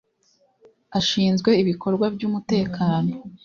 [0.99, 3.09] Ashinzwe ibikorwa by umutekano